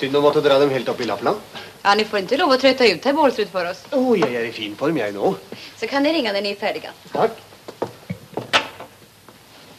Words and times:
Synd 0.00 0.16
å 0.16 0.20
måtte 0.24 0.40
dra 0.40 0.56
dem 0.56 0.70
helt 0.72 0.88
opp 0.88 1.00
i 1.04 1.06
Lappland. 1.08 1.40
Ja, 1.82 1.92
Ni 1.92 2.06
får 2.08 2.22
ikke 2.22 2.38
lov 2.40 2.54
å 2.54 2.56
trøtte 2.60 2.86
ut 2.88 3.04
herr 3.04 3.16
Bålsrud 3.18 3.50
for 3.52 3.68
oss. 3.68 3.82
Oh, 3.92 4.14
jeg 4.16 4.32
er 4.32 4.46
i 4.48 4.52
fin 4.54 4.72
form, 4.78 4.96
jeg 4.96 5.12
nå. 5.12 5.34
Så 5.76 5.88
kan 5.90 6.06
dere 6.06 6.16
ringe 6.16 6.32
når 6.32 6.40
dere 6.40 6.54
er 6.54 6.60
ferdige. 6.60 6.92
Takk. 7.12 7.36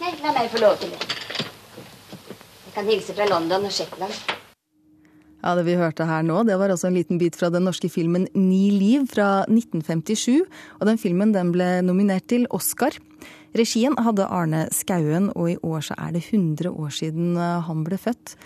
Nei, 0.02 0.14
la 0.22 0.36
meg 0.36 0.52
få 0.54 0.62
lov 0.62 0.78
til 0.82 0.94
det. 0.94 1.02
Jeg 2.68 2.76
kan 2.76 2.94
hilse 2.94 3.18
fra 3.18 3.30
London 3.34 3.66
og 3.66 3.74
Shetland. 3.74 4.14
Ja, 5.42 5.56
Det 5.58 5.66
vi 5.66 5.74
hørte 5.80 6.06
her 6.06 6.22
nå, 6.22 6.44
det 6.46 6.60
var 6.62 6.70
også 6.70 6.92
en 6.92 7.00
liten 7.00 7.18
bit 7.18 7.36
fra 7.36 7.50
den 7.50 7.66
norske 7.66 7.90
filmen 7.90 8.28
Ni 8.38 8.70
liv 8.70 9.08
fra 9.10 9.44
1957. 9.50 10.44
Og 10.78 10.86
den 10.86 11.02
filmen 11.02 11.34
den 11.34 11.50
ble 11.56 11.80
nominert 11.82 12.30
til 12.30 12.46
Oscar. 12.54 12.94
Regien 13.58 13.98
hadde 13.98 14.30
Arne 14.30 14.68
Skauen, 14.72 15.32
og 15.34 15.50
i 15.50 15.58
år 15.66 15.82
så 15.90 15.98
er 15.98 16.14
det 16.14 16.28
100 16.30 16.70
år 16.70 16.94
siden 16.94 17.34
eh, 17.42 17.64
han 17.66 17.82
ble 17.84 17.98
født. 17.98 18.38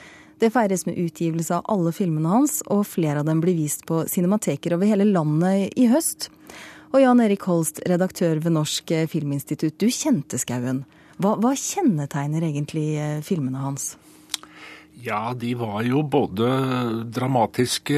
Det 0.45 0.51
feires 0.53 0.83
med 0.85 0.97
utgivelse 1.01 1.55
av 1.55 1.63
alle 1.73 1.89
filmene 1.89 2.29
hans, 2.29 2.59
og 2.69 2.83
flere 2.85 3.23
av 3.23 3.25
dem 3.25 3.39
blir 3.41 3.55
vist 3.57 3.81
på 3.89 4.03
cinemateker 4.05 4.75
over 4.75 4.85
hele 4.85 5.07
landet 5.09 5.71
i 5.73 5.87
høst. 5.89 6.27
Og 6.93 6.99
Jan 7.01 7.23
Erik 7.23 7.47
Holst, 7.49 7.79
redaktør 7.89 8.37
ved 8.43 8.53
Norsk 8.53 8.93
Filminstitutt, 9.09 9.79
du 9.81 9.89
kjente 9.89 10.37
Skauen. 10.37 10.83
Hva, 11.17 11.31
hva 11.41 11.55
kjennetegner 11.57 12.45
egentlig 12.45 12.83
eh, 13.01 13.23
filmene 13.25 13.63
hans? 13.63 13.95
Ja, 15.01 15.33
de 15.33 15.55
var 15.57 15.81
jo 15.81 16.03
både 16.05 16.51
dramatiske, 17.09 17.97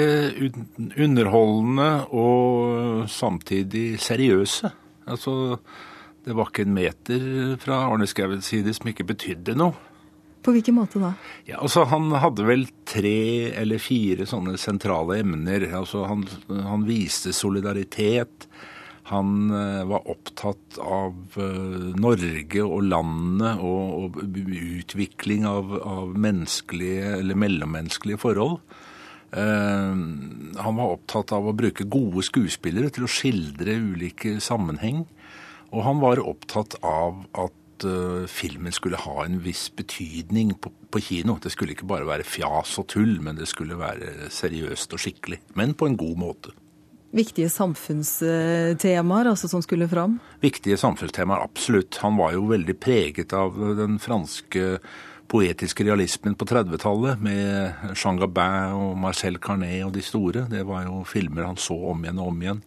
underholdende 0.95 1.89
og 2.15 3.11
samtidig 3.11 3.99
seriøse. 4.07 4.71
Altså, 5.11 5.59
det 6.23 6.39
var 6.39 6.47
ikke 6.47 6.63
en 6.63 6.79
meter 6.79 7.27
fra 7.59 7.83
Arne 7.91 8.07
Skauens 8.07 8.47
side 8.53 8.71
som 8.79 8.87
ikke 8.87 9.09
betydde 9.11 9.59
noe. 9.59 9.75
På 10.47 10.53
hvilken 10.55 10.77
måte 10.77 11.01
da? 11.03 11.09
Ja, 11.43 11.57
altså 11.59 11.83
Han 11.91 12.07
hadde 12.23 12.45
vel 12.47 12.61
tre 12.87 13.51
eller 13.51 13.81
fire 13.83 14.23
sånne 14.29 14.53
sentrale 14.55 15.17
emner. 15.19 15.65
Altså 15.75 16.05
Han, 16.07 16.23
han 16.47 16.85
viste 16.87 17.33
solidaritet. 17.35 18.47
Han 19.11 19.51
uh, 19.51 19.83
var 19.87 20.07
opptatt 20.07 20.79
av 20.79 21.35
uh, 21.35 21.91
Norge 21.99 22.63
og 22.63 22.87
landet 22.87 23.59
og, 23.59 24.15
og 24.15 24.39
utvikling 24.47 25.43
av, 25.47 25.75
av, 25.79 26.15
menneskelige 26.15 27.13
eller 27.19 27.39
mellommenneskelige 27.43 28.19
forhold. 28.23 28.59
Uh, 29.35 29.95
han 30.63 30.79
var 30.79 30.95
opptatt 30.95 31.35
av 31.35 31.47
å 31.47 31.55
bruke 31.59 31.87
gode 31.91 32.23
skuespillere 32.27 32.91
til 32.95 33.07
å 33.07 33.11
skildre 33.11 33.75
ulike 33.91 34.37
sammenheng. 34.43 35.03
Og 35.75 35.83
han 35.83 36.03
var 36.03 36.23
opptatt 36.23 36.79
av 36.87 37.25
at 37.35 37.56
filmen 38.31 38.73
skulle 38.73 38.99
ha 39.01 39.25
en 39.25 39.39
viss 39.43 39.67
betydning 39.75 40.53
på, 40.61 40.71
på, 40.91 41.01
kino. 41.03 41.37
Det 41.43 41.51
skulle 41.53 41.75
ikke 41.75 41.89
bare 41.89 42.07
være 42.07 42.25
fjas 42.27 42.77
og 42.81 42.87
tull, 42.93 43.17
men 43.21 43.37
det 43.37 43.49
skulle 43.51 43.77
være 43.79 44.31
seriøst 44.33 44.95
og 44.95 45.03
skikkelig. 45.03 45.41
Men 45.59 45.75
på 45.77 45.89
en 45.89 45.97
god 45.99 46.15
måte. 46.21 46.55
Viktige 47.15 47.49
samfunnstemaer 47.49 49.29
altså, 49.31 49.47
som 49.47 49.61
skulle 49.63 49.87
fram? 49.87 50.17
Viktige 50.43 50.77
samfunnstemaer, 50.77 51.45
absolutt. 51.45 51.99
Han 52.03 52.17
var 52.19 52.33
jo 52.35 52.49
veldig 52.49 52.75
preget 52.83 53.33
av 53.33 53.55
den 53.77 53.95
franske 54.03 54.79
poetiske 55.27 55.83
realismen 55.87 56.35
på 56.39 56.47
30-tallet, 56.47 57.19
med 57.23 57.95
Jean 57.95 58.19
Gabin 58.19 58.75
og 58.75 58.93
Marcel 58.99 59.39
Carnet 59.43 59.83
og 59.85 59.95
de 59.95 60.03
store. 60.03 60.45
Det 60.51 60.63
var 60.67 60.87
jo 60.87 61.01
filmer 61.07 61.47
han 61.47 61.59
så 61.59 61.77
om 61.91 62.03
igjen 62.03 62.21
og 62.21 62.31
om 62.31 62.45
igjen. 62.45 62.61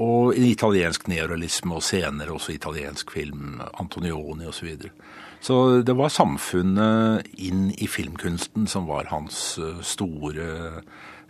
Og 0.00 0.36
italiensk 0.38 1.08
neorealisme, 1.10 1.76
og 1.76 1.84
senere 1.84 2.32
også 2.32 2.54
italiensk 2.54 3.10
film, 3.12 3.60
Antonioni 3.80 4.46
osv. 4.46 4.56
Så, 4.56 4.66
videre. 4.66 4.92
så 5.40 5.56
det 5.82 5.96
var 5.98 6.08
samfunnet 6.08 7.28
inn 7.36 7.68
i 7.76 7.88
filmkunsten 7.90 8.66
som 8.70 8.88
var 8.88 9.10
hans 9.12 9.58
store 9.82 10.80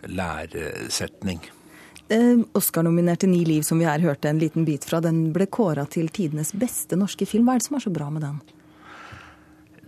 læresetning. 0.07 1.43
Eh, 2.11 2.39
Oscar-nominerte 2.53 3.27
Ni 3.27 3.45
liv, 3.45 3.63
som 3.63 3.79
vi 3.79 3.87
her 3.87 4.03
hørte 4.03 4.29
en 4.29 4.39
liten 4.39 4.65
bit 4.67 4.85
fra, 4.85 4.99
den 5.01 5.31
ble 5.35 5.47
kåra 5.47 5.85
til 5.89 6.11
tidenes 6.13 6.51
beste 6.53 6.99
norske 6.99 7.25
film. 7.29 7.47
Hva 7.47 7.55
er 7.55 7.63
det 7.63 7.67
som 7.69 7.79
er 7.79 7.85
så 7.85 7.93
bra 7.95 8.09
med 8.13 8.25
den? 8.25 8.41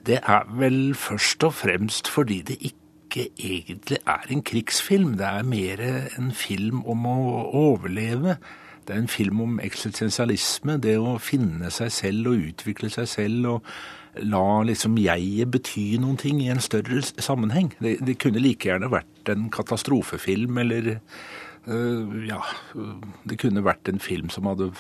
Det 0.06 0.20
er 0.22 0.46
vel 0.60 0.96
først 0.96 1.44
og 1.44 1.56
fremst 1.58 2.10
fordi 2.12 2.42
det 2.46 2.60
ikke 2.62 3.28
egentlig 3.42 4.00
er 4.06 4.30
en 4.32 4.44
krigsfilm. 4.46 5.16
Det 5.20 5.28
er 5.28 5.48
mer 5.48 5.82
en 6.18 6.32
film 6.36 6.84
om 6.86 7.08
å 7.10 7.18
overleve. 7.66 8.38
Det 8.86 8.96
er 8.96 9.02
en 9.02 9.12
film 9.12 9.42
om 9.42 9.60
eksistensialisme, 9.64 10.78
det 10.82 10.98
å 11.02 11.18
finne 11.22 11.72
seg 11.74 11.94
selv 11.94 12.32
og 12.32 12.50
utvikle 12.52 12.92
seg 12.94 13.10
selv. 13.10 13.48
og 13.56 14.24
La 14.24 14.62
liksom 14.64 14.96
jeget 15.02 15.52
bety 15.52 15.98
noen 16.00 16.20
ting 16.22 16.40
i 16.44 16.52
en 16.54 16.64
større 16.64 17.02
sammenheng. 17.04 17.74
Det, 17.84 17.98
det 18.06 18.20
kunne 18.22 18.40
like 18.40 18.70
gjerne 18.70 18.92
vært 18.94 19.32
en 19.34 19.50
katastrofefilm 19.52 20.62
eller 20.64 20.94
øh, 21.68 22.14
ja, 22.30 22.40
det 23.28 23.40
kunne 23.42 23.66
vært 23.66 23.92
en 23.92 24.00
film 24.00 24.32
som 24.32 24.48
hadde 24.48 24.72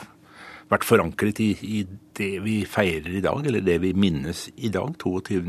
vært 0.71 0.85
forankret 0.87 1.39
i, 1.43 1.49
i, 1.61 1.81
det 2.17 2.31
vi 2.45 2.55
feirer 2.69 3.19
i 3.19 3.21
dag, 3.21 3.43
eller 3.45 3.61
det 3.65 3.75
vi 3.83 3.91
minnes 3.97 4.45
i 4.55 4.71
dag, 4.73 4.95
22. 5.01 5.41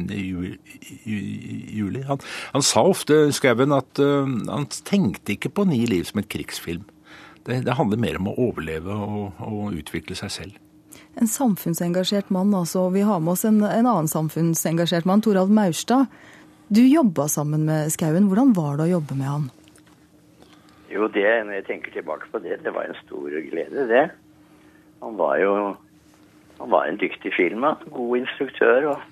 juli. 1.06 2.02
Han, 2.08 2.20
han 2.52 2.66
sa 2.66 2.82
ofte, 2.90 3.20
Skauen, 3.36 3.72
at 3.76 4.02
uh, 4.02 4.26
han 4.50 4.66
tenkte 4.84 5.36
ikke 5.36 5.54
på 5.56 5.66
Ni 5.70 5.84
liv 5.88 6.04
som 6.08 6.20
en 6.20 6.28
krigsfilm. 6.28 6.84
Det, 7.46 7.60
det 7.66 7.76
handler 7.78 8.00
mer 8.02 8.18
om 8.18 8.30
å 8.30 8.36
overleve 8.48 8.94
og, 8.94 9.42
og, 9.46 9.76
utvikle 9.78 10.16
seg 10.18 10.32
selv. 10.34 10.62
En 11.16 11.30
samfunnsengasjert 11.30 12.32
mann, 12.34 12.52
altså. 12.54 12.88
Vi 12.92 13.04
har 13.06 13.22
med 13.22 13.36
oss 13.36 13.46
en, 13.48 13.62
en 13.64 13.86
annen 13.86 14.10
samfunnsengasjert 14.10 15.06
mann, 15.08 15.22
Toralv 15.24 15.52
Maurstad. 15.54 16.10
Du 16.68 16.82
jobba 16.82 17.28
sammen 17.30 17.64
med 17.68 17.92
Skauen. 17.94 18.26
Hvordan 18.28 18.52
var 18.56 18.76
det 18.76 18.88
å 18.88 18.94
jobbe 18.96 19.16
med 19.16 19.30
han? 19.30 19.48
Jo, 20.90 21.06
det, 21.12 21.26
når 21.46 21.60
jeg 21.60 21.66
tenker 21.70 21.94
tilbake 21.94 22.28
på 22.32 22.42
det, 22.42 22.58
det 22.64 22.72
var 22.74 22.88
en 22.88 22.98
stor 23.04 23.30
glede, 23.30 23.86
det. 23.90 24.06
Han 25.04 25.18
var 25.18 25.38
jo 25.40 25.52
han 26.58 26.70
var 26.72 26.86
en 26.88 26.96
dyktig 26.96 27.34
filmann, 27.36 27.76
god 27.92 28.22
instruktør 28.22 28.92
og 28.94 29.02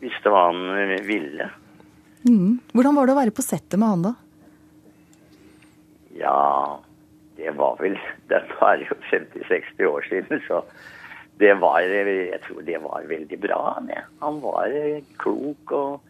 visste 0.00 0.32
hva 0.32 0.46
han 0.48 0.94
ville. 1.04 1.50
Mm. 2.24 2.62
Hvordan 2.72 2.96
var 2.96 3.08
det 3.08 3.14
å 3.14 3.18
være 3.18 3.34
på 3.36 3.44
settet 3.44 3.76
med 3.80 3.92
han, 3.92 4.06
da? 4.06 4.12
Ja, 6.16 6.80
var 7.62 7.78
vel 7.80 7.98
Det 8.28 8.42
var 8.58 8.82
jo 8.82 8.98
50-60 9.10 9.86
år 9.88 10.08
siden, 10.08 10.42
så 10.48 10.62
det 11.40 11.54
var 11.60 11.80
Jeg 11.80 12.40
tror 12.46 12.62
det 12.62 12.78
var 12.82 13.08
veldig 13.08 13.38
bra. 13.40 13.60
Det. 13.86 14.02
Han 14.20 14.40
var 14.42 14.74
klok 15.18 15.72
og 15.72 16.00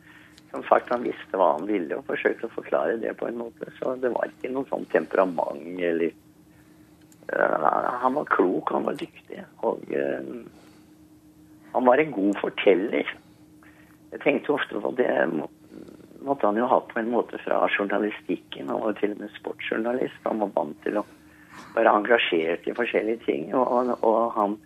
som 0.53 0.65
sagt, 0.69 0.91
han 0.93 1.05
visste 1.07 1.39
hva 1.41 1.55
han 1.55 1.65
ville 1.65 1.97
og 1.97 2.05
forsøkte 2.05 2.45
å 2.45 2.53
forklare 2.53 2.99
det 3.01 3.15
på 3.17 3.29
en 3.29 3.39
måte. 3.41 3.71
Så 3.79 3.95
det 4.03 4.11
var 4.13 4.29
ikke 4.29 4.51
noe 4.53 4.69
sånn 4.69 4.85
temperament 4.93 5.81
eller 5.81 6.13
uh, 7.33 8.03
Han 8.03 8.19
var 8.19 8.29
klok, 8.29 8.75
han 8.77 8.85
var 8.85 8.99
dyktig. 9.01 9.41
Og 9.65 9.81
uh, 9.97 10.43
han 11.73 11.89
var 11.89 12.03
en 12.03 12.13
god 12.13 12.37
forteller. 12.43 13.15
Jeg 14.13 14.21
tenkte 14.27 14.53
ofte 14.53 14.83
på 14.85 14.93
det 14.99 15.09
måtte 16.23 16.47
han 16.47 16.61
jo 16.61 16.69
ha 16.69 16.79
på 16.85 17.01
en 17.01 17.11
måte 17.11 17.41
fra 17.43 17.65
journalistikken. 17.73 18.69
Han 18.69 18.85
var 18.85 19.01
til 19.01 19.17
og 19.17 19.25
med 19.25 19.33
sportsjournalist. 19.39 20.21
Han 20.29 20.45
var 20.45 20.53
vant 20.55 20.77
til 20.85 21.01
å 21.01 21.07
være 21.77 21.97
engasjert 21.99 22.67
i 22.69 22.77
forskjellige 22.77 23.25
ting. 23.27 23.51
Og, 23.55 23.67
og, 23.67 23.93
og 24.07 24.33
han 24.37 24.57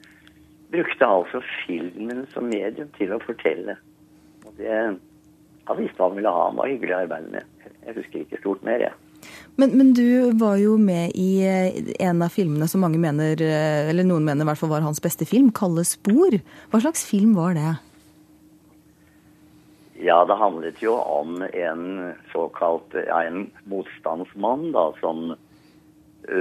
brukte 0.72 1.06
altså 1.06 1.42
filmen 1.64 2.24
som 2.32 2.48
medium 2.50 2.90
til 2.98 3.14
å 3.14 3.22
fortelle. 3.22 3.76
Og 4.46 4.54
det 4.58 4.80
han 5.66 5.80
visste 5.80 5.98
hva 5.98 6.10
han 6.10 6.20
ville 6.20 6.30
ha. 6.30 6.46
Han 6.50 6.60
var 6.60 6.70
hyggelig 6.70 6.94
å 6.94 7.02
arbeide 7.02 7.32
med. 7.32 7.74
Jeg 7.86 7.98
husker 7.98 8.22
ikke 8.22 8.40
stort 8.42 8.62
mer, 8.66 8.86
jeg. 8.86 8.94
Men, 9.56 9.72
men, 9.72 9.90
du 9.96 10.36
var 10.38 10.58
jo 10.60 10.76
med 10.78 11.16
i 11.18 11.40
eh, 11.42 11.78
en 12.04 12.20
av 12.22 12.34
filmene 12.34 12.68
som 12.70 12.84
mange 12.84 13.00
mener, 13.02 13.40
eh, 13.42 13.88
eller 13.90 14.06
noen 14.06 14.26
mener 14.26 14.44
i 14.44 14.50
hvert 14.50 14.60
fall 14.60 14.70
var 14.74 14.84
hans 14.84 15.02
beste 15.02 15.26
film, 15.26 15.50
'Kalde 15.50 15.82
spor'. 15.88 16.38
Hva 16.70 16.82
slags 16.84 17.06
film 17.08 17.34
var 17.38 17.56
det? 17.56 17.72
Ja, 20.04 20.20
det 20.28 20.36
handlet 20.36 20.82
jo 20.84 20.92
om 21.00 21.40
en 21.42 22.12
såkalt 22.30 22.94
ja, 22.94 23.22
en 23.24 23.48
motstandsmann 23.64 24.68
da, 24.76 24.90
som 25.00 25.32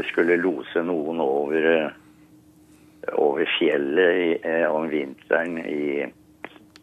skulle 0.10 0.40
lose 0.42 0.82
noen 0.82 1.20
over, 1.22 1.66
over 3.22 3.50
fjellet 3.60 4.46
om 4.72 4.88
vinteren 4.90 5.60
i 5.62 6.06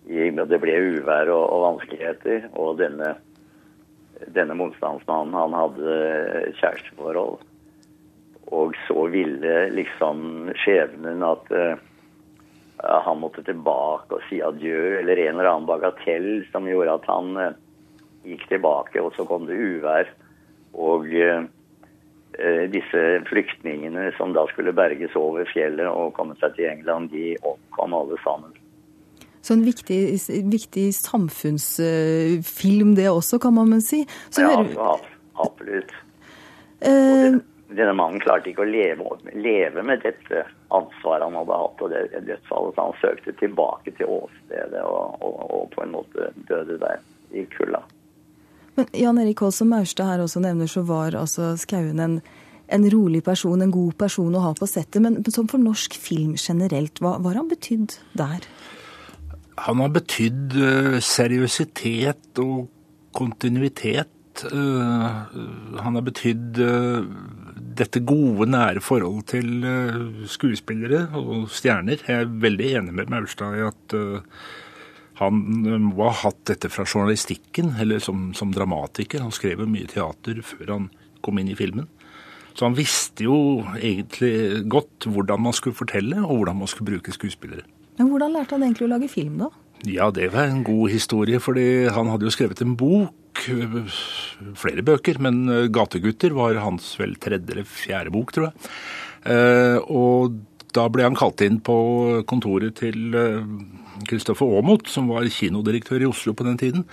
det 0.06 0.58
ble 0.60 0.74
uvær 0.98 1.30
og, 1.30 1.44
og 1.52 1.62
vanskeligheter. 1.66 2.48
Og 2.58 2.78
denne, 2.80 3.14
denne 4.34 4.56
motstandsmannen, 4.58 5.34
han 5.34 5.54
hadde 5.54 5.96
kjæresteforhold. 6.58 7.40
Og 8.52 8.76
så 8.86 9.06
ville 9.12 9.70
liksom 9.72 10.52
skjebnen 10.60 11.22
at 11.24 11.52
uh, 11.54 11.78
han 12.82 13.20
måtte 13.22 13.44
tilbake 13.46 14.18
og 14.18 14.26
si 14.28 14.42
adjø, 14.42 14.98
eller 15.00 15.16
en 15.22 15.38
eller 15.38 15.52
annen 15.52 15.70
bagatell 15.70 16.44
som 16.50 16.68
gjorde 16.68 16.98
at 16.98 17.08
han 17.08 17.36
uh, 17.38 17.54
gikk 18.26 18.48
tilbake, 18.50 19.00
og 19.00 19.14
så 19.16 19.24
kom 19.28 19.46
det 19.48 19.56
uvær. 19.56 20.10
Og 20.74 21.06
uh, 21.06 21.46
disse 22.72 23.00
flyktningene 23.28 24.10
som 24.16 24.32
da 24.32 24.46
skulle 24.50 24.72
berges 24.72 25.14
over 25.18 25.44
fjellet 25.52 25.88
og 25.88 26.14
komme 26.16 26.34
seg 26.40 26.54
til 26.56 26.70
England, 26.70 27.10
de 27.12 27.36
omkom 27.44 27.94
alle 27.98 28.16
sammen. 28.24 28.52
Så 29.42 29.56
en 29.56 29.64
viktig, 29.66 29.98
viktig 30.52 30.94
samfunnsfilm 30.94 32.92
det 32.94 33.08
også, 33.10 33.40
kan 33.42 33.54
man 33.56 33.72
vel 33.74 33.82
si. 33.82 34.04
Så 34.30 34.40
ja, 34.44 34.52
hører 34.54 35.00
absolutt. 35.42 35.90
eh, 36.80 37.34
Denne 37.72 37.94
mannen 37.96 38.20
klarte 38.22 38.50
ikke 38.52 38.62
å 38.62 38.70
leve, 38.70 39.02
leve 39.34 39.82
med 39.82 40.02
dette 40.04 40.44
ansvaret 40.76 41.24
han 41.26 41.38
hadde 41.40 41.60
hatt, 41.64 41.82
og 41.82 41.90
det 41.90 42.24
dødsfallet, 42.28 42.74
så 42.76 42.80
han 42.86 43.00
søkte 43.00 43.32
tilbake 43.40 43.90
til 43.96 44.06
åstedet 44.20 44.82
og, 44.84 45.16
og, 45.24 45.34
og 45.56 45.64
på 45.74 45.82
en 45.86 45.94
måte 45.96 46.20
døde 46.48 46.76
der 46.82 46.98
i 47.32 47.46
kulda. 47.56 47.61
Men 48.78 48.88
Jan 48.96 49.18
Erik 49.20 49.42
Holst, 49.44 49.60
som 49.60 49.72
Maurstad 49.72 50.08
her 50.08 50.22
også 50.24 50.40
nevner, 50.40 50.70
så 50.70 50.84
var 50.88 51.16
altså 51.18 51.52
Skauen 51.60 52.00
en, 52.00 52.20
en 52.72 52.86
rolig 52.92 53.20
person, 53.24 53.60
en 53.60 53.74
god 53.74 53.96
person 54.00 54.32
å 54.32 54.44
ha 54.46 54.54
på 54.56 54.68
settet. 54.70 55.02
Men 55.04 55.20
som 55.28 55.50
for 55.50 55.60
norsk 55.60 55.96
film 56.00 56.38
generelt, 56.40 57.02
hva 57.02 57.18
har 57.18 57.40
han 57.40 57.50
betydd 57.52 57.98
der? 58.18 58.46
Han 59.66 59.82
har 59.84 59.92
betydd 59.92 60.56
eh, 60.56 60.96
seriøsitet 61.04 62.40
og 62.40 62.70
kontinuitet. 63.12 64.42
Eh, 64.48 65.20
han 65.84 65.98
har 65.98 66.06
betydd 66.06 66.60
eh, 66.64 67.12
dette 67.76 68.00
gode, 68.08 68.48
nære 68.52 68.80
forholdet 68.84 69.34
til 69.34 70.26
skuespillere 70.32 71.04
og 71.20 71.50
stjerner. 71.52 72.00
Jeg 72.08 72.24
er 72.24 72.36
veldig 72.48 72.74
enig 72.80 72.96
med 72.96 73.12
Maurstad 73.12 73.60
i 73.60 73.66
at 73.68 73.96
han 75.20 75.40
eh, 75.66 75.78
må 75.82 76.08
ha 76.08 76.14
hatt 76.24 76.44
dette 76.48 76.70
fra 76.72 76.84
journalistikken, 76.88 77.74
eller 77.80 78.02
som, 78.02 78.30
som 78.34 78.52
dramatiker. 78.54 79.22
Han 79.24 79.34
skrev 79.34 79.64
jo 79.64 79.68
mye 79.70 79.90
teater 79.90 80.40
før 80.46 80.76
han 80.76 80.88
kom 81.22 81.38
inn 81.38 81.52
i 81.52 81.58
filmen. 81.58 81.88
Så 82.52 82.66
han 82.66 82.76
visste 82.76 83.24
jo 83.24 83.36
egentlig 83.78 84.64
godt 84.68 85.06
hvordan 85.08 85.40
man 85.40 85.54
skulle 85.56 85.76
fortelle, 85.78 86.18
og 86.20 86.42
hvordan 86.42 86.58
man 86.60 86.68
skulle 86.68 86.94
bruke 86.94 87.14
skuespillere. 87.14 87.64
Men 87.98 88.10
hvordan 88.12 88.34
lærte 88.34 88.56
han 88.56 88.64
egentlig 88.66 88.88
å 88.88 88.92
lage 88.92 89.08
film, 89.12 89.38
da? 89.44 89.48
Ja, 89.88 90.10
det 90.14 90.28
var 90.34 90.46
en 90.46 90.62
god 90.66 90.92
historie, 90.92 91.40
fordi 91.42 91.88
han 91.90 92.10
hadde 92.12 92.28
jo 92.28 92.34
skrevet 92.34 92.60
en 92.62 92.76
bok, 92.78 93.40
flere 94.54 94.84
bøker, 94.86 95.18
men 95.18 95.48
øh, 95.48 95.68
'Gategutter' 95.72 96.36
var 96.36 96.60
hans 96.62 96.92
vel 97.00 97.16
tredje 97.16 97.50
eller 97.56 97.64
fjerde 97.66 98.12
bok, 98.14 98.32
tror 98.32 98.50
jeg. 98.50 98.70
Eh, 99.32 99.78
Og 99.88 100.36
da 100.72 100.86
ble 100.88 101.04
han 101.04 101.16
kalt 101.18 101.40
inn 101.44 101.58
på 101.60 102.22
kontoret 102.28 102.76
til 102.80 103.14
Kristoffer 104.08 104.46
Aamodt, 104.58 104.88
som 104.92 105.08
var 105.12 105.26
kinodirektør 105.28 106.02
i 106.02 106.08
Oslo 106.10 106.34
på 106.36 106.46
den 106.48 106.58
tiden, 106.60 106.84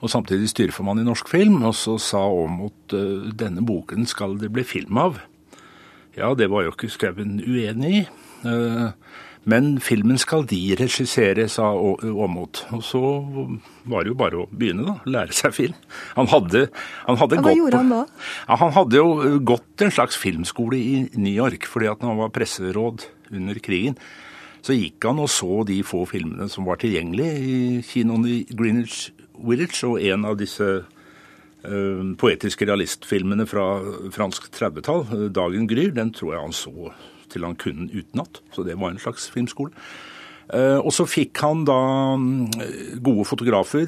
og 0.00 0.10
samtidig 0.12 0.50
styreformann 0.52 1.00
i 1.00 1.06
Norsk 1.06 1.28
Film, 1.32 1.62
og 1.64 1.74
så 1.78 1.96
sa 2.02 2.20
Aamodt 2.26 2.92
øh, 2.96 3.30
denne 3.32 3.64
boken 3.64 4.06
skal 4.08 4.36
det 4.40 4.52
bli 4.52 4.64
film 4.66 4.98
av. 5.00 5.22
Ja, 6.16 6.34
det 6.36 6.48
var 6.52 6.64
jo 6.64 6.72
ikke 6.74 6.88
Skauen 6.92 7.38
uenig 7.44 7.94
i. 8.02 8.02
Eh, 8.48 8.90
Men 9.46 9.76
filmen 9.78 10.18
skal 10.18 10.42
de 10.50 10.58
regissere, 10.74 11.44
sa 11.48 11.68
Aamodt. 11.70 12.64
Og 12.74 12.80
så 12.82 12.98
var 13.86 14.02
det 14.02 14.10
jo 14.10 14.16
bare 14.18 14.40
å 14.42 14.46
begynne, 14.50 14.82
da. 14.88 14.96
Lære 15.06 15.36
seg 15.38 15.54
film. 15.54 15.76
Han 16.16 16.26
hadde, 16.32 16.64
han 17.06 17.20
hadde 17.20 17.38
hva 17.38 17.44
gått 17.46 17.60
gjorde 17.60 17.78
han 17.78 17.92
da? 17.94 18.00
Ja, 18.48 18.56
han 18.64 18.74
hadde 18.74 18.98
jo 18.98 19.38
gått 19.46 19.84
en 19.86 19.94
slags 19.94 20.18
filmskole 20.18 20.80
i 20.80 20.96
New 21.14 21.30
York, 21.30 21.68
fordi 21.70 21.86
at 21.92 22.02
han 22.02 22.18
var 22.18 22.34
presseråd 22.34 23.06
under 23.30 23.60
krigen, 23.62 23.94
så 24.66 24.74
gikk 24.74 25.04
han 25.06 25.20
og 25.22 25.30
så 25.30 25.60
de 25.68 25.78
få 25.86 26.02
filmene 26.10 26.48
som 26.50 26.66
var 26.66 26.80
tilgjengelige 26.82 27.36
i 27.38 27.58
kinoen 27.86 28.26
i 28.26 28.40
Greenwich 28.50 29.12
Village, 29.36 29.82
og 29.86 30.00
en 30.02 30.26
av 30.26 30.38
disse 30.40 30.66
eh, 30.80 32.02
poetiske 32.18 32.66
realistfilmene 32.66 33.46
fra 33.46 33.66
fransk 34.14 34.50
30-tall, 34.56 35.06
eh, 35.06 35.28
'Dagen 35.30 35.68
gryr', 35.70 35.94
den 35.94 36.10
tror 36.10 36.34
jeg 36.34 36.42
han 36.42 36.56
så 36.56 36.90
til 37.30 37.44
han 37.46 37.56
kunne 37.58 37.90
utenat. 37.92 38.40
Så 38.54 38.64
det 38.66 38.78
var 38.78 38.90
en 38.90 39.02
slags 39.02 39.30
filmskole. 39.30 39.70
Eh, 40.54 40.78
Og 40.78 40.92
så 40.94 41.06
fikk 41.06 41.38
han 41.42 41.64
da 41.66 42.16
mm, 42.16 43.02
gode 43.02 43.24
fotografer, 43.26 43.86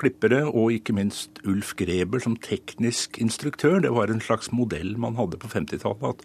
klippere 0.00 0.46
og 0.48 0.72
ikke 0.72 0.96
minst 0.96 1.40
Ulf 1.44 1.74
Greber 1.76 2.20
som 2.20 2.36
teknisk 2.36 3.20
instruktør. 3.20 3.80
Det 3.80 3.92
var 3.92 4.08
en 4.10 4.20
slags 4.20 4.52
modell 4.52 4.98
man 4.98 5.16
hadde 5.16 5.40
på 5.40 5.48
50-tallet. 5.48 6.08
At, 6.08 6.24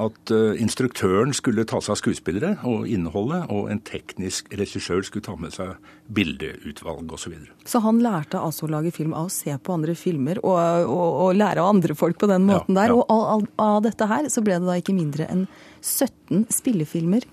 at 0.00 0.30
eh, 0.32 0.54
instruktøren 0.62 1.34
skulle 1.36 1.66
ta 1.68 1.80
seg 1.84 1.92
av 1.94 2.00
skuespillere 2.00 2.52
og 2.68 2.86
innholdet, 2.88 3.44
og 3.52 3.68
en 3.72 3.80
teknisk 3.84 4.48
regissør 4.56 5.02
skulle 5.04 5.26
ta 5.26 5.34
med 5.36 5.52
seg 5.52 5.74
bildeutvalg 6.12 7.12
osv. 7.12 7.34
Så 7.64 7.72
så 7.72 7.80
han 7.84 8.00
lærte 8.04 8.40
altså 8.40 8.66
å 8.66 8.72
lage 8.72 8.90
film 8.92 9.14
av 9.16 9.28
å 9.28 9.32
se 9.32 9.54
på 9.58 9.72
andre 9.74 9.94
filmer 9.96 10.38
og, 10.44 10.58
og, 10.86 11.12
og 11.26 11.36
lære 11.38 11.62
av 11.62 11.70
andre 11.72 11.94
folk 11.96 12.18
på 12.20 12.28
den 12.30 12.44
måten 12.48 12.76
Ja, 12.76 12.82
der. 12.82 12.92
ja. 12.92 13.04
Og 13.08 13.46
av 13.62 13.82
dette 13.86 14.08
her 14.10 14.28
så 14.32 14.42
ble 14.44 14.58
det 14.60 14.68
da 14.68 14.76
ikke 14.80 14.94
mindre 14.96 15.28
enn 15.32 15.46
17 15.82 16.44
spillefilmer. 16.52 17.24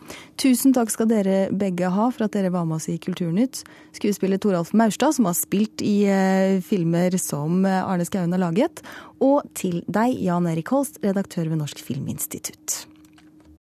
Tusen 0.42 0.74
takk 0.74 0.90
skal 0.94 1.10
dere 1.12 1.50
begge 1.54 1.92
ha 1.94 2.08
for 2.14 2.26
at 2.26 2.34
dere 2.34 2.50
var 2.54 2.66
med 2.66 2.80
oss 2.80 2.88
i 2.90 2.98
Kulturnytt. 3.02 3.62
Skuespiller 3.98 4.42
Toralf 4.42 4.72
Maurstad, 4.74 5.14
som 5.18 5.28
har 5.30 5.38
spilt 5.38 5.84
i 5.86 6.02
eh, 6.10 6.58
filmer 6.66 7.14
som 7.22 7.62
eh, 7.68 7.84
Arne 7.84 8.08
Skauen 8.08 8.34
har 8.34 8.42
laget. 8.42 8.82
Og 9.20 9.44
til 9.58 9.82
deg, 9.92 10.16
Jan 10.24 10.48
Erik 10.48 10.72
Holst, 10.74 11.02
redaktør 11.04 11.52
ved 11.52 11.60
Norsk 11.62 11.82
Filminstitutt. 11.84 12.86